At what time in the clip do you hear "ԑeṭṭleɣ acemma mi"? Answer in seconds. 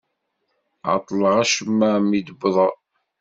0.91-2.19